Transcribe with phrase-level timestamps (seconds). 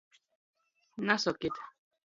[1.05, 1.55] Nasokit!